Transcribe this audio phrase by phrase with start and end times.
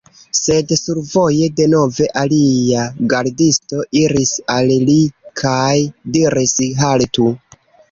[0.37, 4.99] Sed survoje, denove alia gardisto iris al li
[5.45, 5.77] kaj
[6.19, 7.31] diris: "Haltu